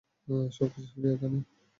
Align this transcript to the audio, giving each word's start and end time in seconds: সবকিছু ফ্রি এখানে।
সবকিছু 0.51 0.87
ফ্রি 0.91 1.07
এখানে। 1.13 1.39